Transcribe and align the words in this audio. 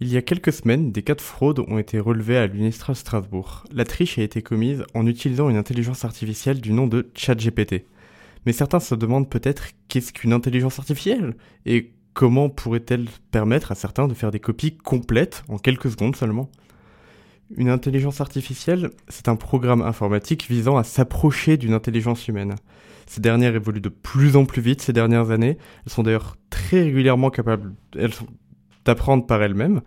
Il 0.00 0.12
y 0.12 0.16
a 0.16 0.22
quelques 0.22 0.52
semaines, 0.52 0.92
des 0.92 1.02
cas 1.02 1.16
de 1.16 1.20
fraude 1.20 1.58
ont 1.58 1.76
été 1.76 1.98
relevés 1.98 2.36
à 2.36 2.46
l'UNISTRA 2.46 2.94
Strasbourg. 2.94 3.64
La 3.72 3.84
triche 3.84 4.16
a 4.18 4.22
été 4.22 4.42
commise 4.42 4.84
en 4.94 5.08
utilisant 5.08 5.50
une 5.50 5.56
intelligence 5.56 6.04
artificielle 6.04 6.60
du 6.60 6.72
nom 6.72 6.86
de 6.86 7.10
ChatGPT. 7.16 7.84
Mais 8.46 8.52
certains 8.52 8.78
se 8.78 8.94
demandent 8.94 9.28
peut-être 9.28 9.70
qu'est-ce 9.88 10.12
qu'une 10.12 10.32
intelligence 10.32 10.78
artificielle 10.78 11.34
et 11.66 11.94
comment 12.14 12.48
pourrait-elle 12.48 13.08
permettre 13.32 13.72
à 13.72 13.74
certains 13.74 14.06
de 14.06 14.14
faire 14.14 14.30
des 14.30 14.38
copies 14.38 14.76
complètes 14.76 15.42
en 15.48 15.58
quelques 15.58 15.90
secondes 15.90 16.14
seulement? 16.14 16.48
Une 17.56 17.68
intelligence 17.68 18.20
artificielle, 18.20 18.90
c'est 19.08 19.26
un 19.26 19.34
programme 19.36 19.82
informatique 19.82 20.46
visant 20.48 20.76
à 20.76 20.84
s'approcher 20.84 21.56
d'une 21.56 21.74
intelligence 21.74 22.28
humaine. 22.28 22.54
Ces 23.06 23.20
dernières 23.20 23.56
évoluent 23.56 23.80
de 23.80 23.88
plus 23.88 24.36
en 24.36 24.44
plus 24.44 24.62
vite 24.62 24.80
ces 24.80 24.92
dernières 24.92 25.32
années. 25.32 25.58
Elles 25.84 25.92
sont 25.92 26.04
d'ailleurs 26.04 26.36
très 26.50 26.84
régulièrement 26.84 27.30
capables, 27.30 27.74
elles 27.96 28.14
sont 28.14 28.28
d'apprendre 28.88 29.26
par 29.26 29.42
elles-mêmes, 29.42 29.82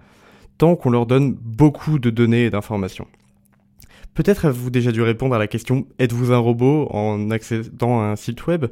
tant 0.60 0.76
qu'on 0.76 0.92
leur 0.92 1.08
donne 1.08 1.34
beaucoup 1.34 1.98
de 1.98 2.12
données 2.12 2.46
et 2.46 2.50
d'informations. 2.52 3.08
Peut-être 4.14 4.46
avez-vous 4.46 4.70
déjà 4.70 4.92
dû 4.92 5.02
répondre 5.02 5.34
à 5.34 5.40
la 5.40 5.48
question 5.48 5.88
Êtes-vous 5.98 6.32
un 6.32 6.38
robot 6.38 6.88
en 6.92 7.32
accédant 7.32 8.00
à 8.00 8.06
un 8.06 8.16
site 8.16 8.46
web? 8.46 8.68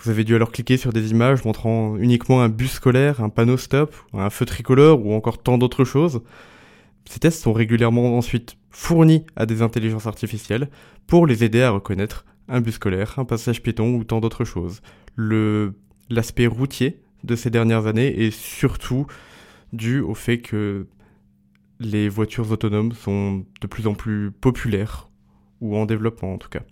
Vous 0.00 0.10
avez 0.10 0.24
dû 0.24 0.34
alors 0.34 0.50
cliquer 0.50 0.76
sur 0.76 0.92
des 0.92 1.12
images 1.12 1.44
montrant 1.44 1.96
uniquement 1.96 2.42
un 2.42 2.48
bus 2.48 2.72
scolaire, 2.72 3.22
un 3.22 3.28
panneau 3.28 3.56
stop, 3.56 3.94
un 4.14 4.30
feu 4.30 4.46
tricolore 4.46 5.04
ou 5.06 5.12
encore 5.12 5.40
tant 5.40 5.58
d'autres 5.58 5.84
choses. 5.84 6.22
Ces 7.04 7.20
tests 7.20 7.42
sont 7.42 7.52
régulièrement 7.52 8.18
ensuite 8.18 8.56
fournis 8.70 9.24
à 9.36 9.46
des 9.46 9.62
intelligences 9.62 10.08
artificielles 10.08 10.68
pour 11.06 11.24
les 11.24 11.44
aider 11.44 11.62
à 11.62 11.70
reconnaître 11.70 12.24
un 12.48 12.60
bus 12.60 12.74
scolaire, 12.74 13.14
un 13.18 13.24
passage 13.24 13.62
piéton 13.62 13.94
ou 13.94 14.02
tant 14.02 14.20
d'autres 14.20 14.44
choses. 14.44 14.80
l'aspect 15.16 16.48
routier 16.48 17.00
de 17.22 17.36
ces 17.36 17.50
dernières 17.50 17.86
années 17.86 18.26
est 18.26 18.30
surtout 18.30 19.06
dû 19.72 20.00
au 20.00 20.14
fait 20.14 20.38
que 20.38 20.86
les 21.80 22.08
voitures 22.08 22.50
autonomes 22.50 22.92
sont 22.92 23.44
de 23.60 23.66
plus 23.66 23.86
en 23.86 23.94
plus 23.94 24.30
populaires, 24.30 25.08
ou 25.60 25.76
en 25.76 25.86
développement 25.86 26.34
en 26.34 26.38
tout 26.38 26.48
cas. 26.48 26.62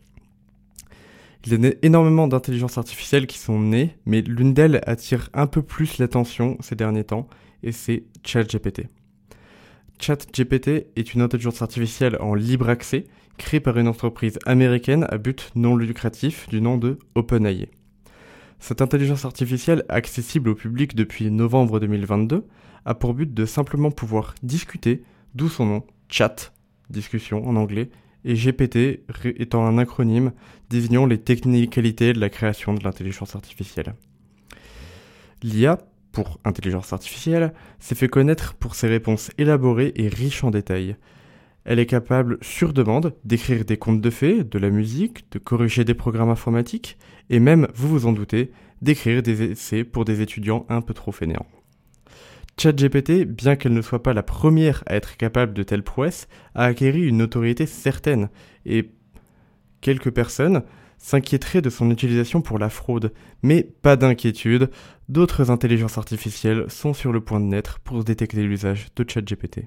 Il 1.45 1.53
y 1.53 1.67
a 1.67 1.73
énormément 1.83 2.27
d'intelligences 2.27 2.77
artificielles 2.77 3.29
qui 3.29 3.39
sont 3.39 3.61
nées, 3.61 3.97
mais 4.05 4.21
l'une 4.21 4.53
d'elles 4.53 4.81
attire 4.87 5.31
un 5.33 5.47
peu 5.47 5.63
plus 5.63 5.99
l'attention 5.99 6.57
ces 6.61 6.75
derniers 6.75 7.05
temps, 7.05 7.29
et 7.63 7.71
c'est 7.71 8.05
ChatGPT. 8.25 8.89
ChatGPT 10.01 10.89
est 10.97 11.15
une 11.15 11.23
intelligence 11.23 11.63
artificielle 11.63 12.17
en 12.21 12.35
libre 12.35 12.69
accès, 12.69 13.05
créée 13.39 13.61
par 13.61 13.79
une 13.79 13.87
entreprise 13.87 14.39
américaine 14.45 15.07
à 15.09 15.19
but 15.19 15.53
non 15.55 15.77
lucratif 15.77 16.49
du 16.49 16.61
nom 16.61 16.79
de 16.79 16.99
OpenAI. 17.15 17.69
Cette 18.59 18.83
intelligence 18.83 19.25
artificielle, 19.25 19.85
accessible 19.89 20.49
au 20.49 20.55
public 20.55 20.95
depuis 20.95 21.31
novembre 21.31 21.81
2022, 21.81 22.45
a 22.85 22.95
pour 22.95 23.15
but 23.15 23.33
de 23.33 23.45
simplement 23.45 23.91
pouvoir 23.91 24.35
discuter, 24.43 25.03
d'où 25.35 25.49
son 25.49 25.67
nom, 25.67 25.87
chat, 26.09 26.53
discussion 26.91 27.47
en 27.47 27.57
anglais, 27.57 27.91
et 28.25 28.35
GPT 28.35 29.05
étant 29.39 29.65
un 29.65 29.79
acronyme 29.79 30.33
désignant 30.69 31.07
les 31.07 31.19
technicalités 31.19 32.13
de 32.13 32.19
la 32.19 32.29
création 32.29 32.75
de 32.75 32.83
l'intelligence 32.83 33.37
artificielle. 33.37 33.95
L'IA, 35.43 35.79
pour 36.11 36.41
intelligence 36.45 36.93
artificielle, 36.93 37.53
s'est 37.79 37.95
fait 37.95 38.09
connaître 38.09 38.55
pour 38.55 38.75
ses 38.75 38.89
réponses 38.89 39.31
élaborées 39.39 39.93
et 39.95 40.09
riches 40.09 40.43
en 40.43 40.51
détails. 40.51 40.97
Elle 41.69 41.81
est 41.81 41.87
capable, 41.87 42.39
sur 42.43 42.73
demande, 42.73 43.13
d'écrire 43.25 43.65
des 43.65 43.77
contes 43.77 44.01
de 44.01 44.11
fées, 44.11 44.45
de 44.45 44.59
la 44.61 44.71
musique, 44.71 45.31
de 45.33 45.41
corriger 45.41 45.85
des 45.85 45.95
programmes 45.95 46.31
informatiques, 46.31 46.97
et 47.29 47.41
même, 47.41 47.67
vous 47.75 47.89
vous 47.89 48.07
en 48.07 48.13
doutez, 48.13 48.53
d'écrire 48.83 49.21
des 49.21 49.43
essais 49.43 49.83
pour 49.83 50.05
des 50.05 50.21
étudiants 50.21 50.65
un 50.69 50.81
peu 50.81 50.95
trop 50.95 51.11
fainéants. 51.11 51.49
ChatGPT, 52.57 53.25
bien 53.25 53.57
qu'elle 53.57 53.75
ne 53.75 53.83
soit 53.83 54.05
pas 54.05 54.15
la 54.15 54.23
première 54.23 54.85
à 54.87 54.95
être 54.95 55.17
capable 55.17 55.55
de 55.55 55.65
telles 55.65 55.83
prouesses, 55.83 56.29
a 56.55 56.67
acquéri 56.67 57.05
une 57.05 57.17
notoriété 57.17 57.67
certaine, 57.67 58.31
et 58.65 58.93
quelques 59.81 60.13
personnes 60.13 60.63
s'inquiéteraient 60.99 61.63
de 61.63 61.71
son 61.71 61.91
utilisation 61.91 62.43
pour 62.43 62.61
la 62.61 62.69
fraude. 62.69 63.13
Mais 63.43 63.65
pas 63.65 63.97
d'inquiétude, 63.97 64.71
d'autres 65.09 65.51
intelligences 65.51 65.99
artificielles 65.99 66.67
sont 66.69 66.95
sur 66.95 67.13
le 67.13 67.21
point 67.21 67.41
de 67.41 67.47
naître 67.47 67.81
pour 67.81 68.05
détecter 68.05 68.45
l'usage 68.45 68.87
de 68.95 69.05
ChatGPT. 69.07 69.65